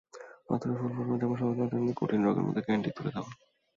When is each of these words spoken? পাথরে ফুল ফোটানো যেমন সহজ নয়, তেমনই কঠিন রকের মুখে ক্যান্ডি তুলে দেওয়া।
পাথরে 0.47 0.73
ফুল 0.77 0.91
ফোটানো 0.95 1.15
যেমন 1.21 1.35
সহজ 1.41 1.55
নয়, 1.57 1.69
তেমনই 1.71 1.95
কঠিন 1.99 2.21
রকের 2.25 2.43
মুখে 2.47 2.61
ক্যান্ডি 2.65 2.89
তুলে 2.95 3.11
দেওয়া। 3.15 3.31